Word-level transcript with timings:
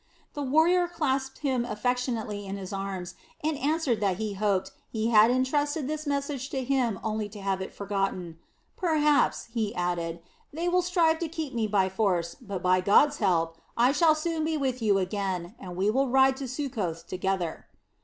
The 0.33 0.41
warrior 0.41 0.87
clasped 0.87 1.37
him 1.45 1.63
affectionately 1.63 2.43
in 2.47 2.57
his 2.57 2.73
arms 2.73 3.13
and 3.43 3.55
answered 3.55 3.99
that 4.01 4.17
he 4.17 4.33
hoped 4.33 4.71
he 4.89 5.09
had 5.09 5.29
entrusted 5.29 5.87
this 5.87 6.07
message 6.07 6.49
to 6.49 6.63
him 6.63 6.99
only 7.03 7.29
to 7.29 7.39
have 7.39 7.61
it 7.61 7.71
forgotten. 7.71 8.39
"Perhaps," 8.75 9.49
he 9.53 9.75
added, 9.75 10.19
"they 10.51 10.67
will 10.67 10.81
strive 10.81 11.19
to 11.19 11.27
keep 11.27 11.53
me 11.53 11.67
by 11.67 11.87
force, 11.87 12.33
but 12.33 12.63
by 12.63 12.81
God's 12.81 13.17
help 13.19 13.57
I 13.77 13.91
shall 13.91 14.15
soon 14.15 14.43
be 14.43 14.57
with 14.57 14.81
you 14.81 14.97
again, 14.97 15.53
and 15.59 15.75
we 15.75 15.91
will 15.91 16.07
ride 16.09 16.35
to 16.37 16.47
Succoth 16.47 17.05
together." 17.05 17.67